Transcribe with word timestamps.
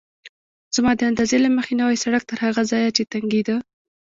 زما 0.75 0.91
د 0.97 1.01
اندازې 1.09 1.37
له 1.45 1.49
مخې 1.57 1.73
نوی 1.81 1.95
سړک 2.03 2.23
تر 2.29 2.37
هغه 2.45 2.61
ځایه 2.71 2.89
چې 2.97 3.03
تنګېده. 3.11 3.55